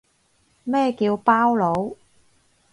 [0.63, 1.95] 咩叫包佬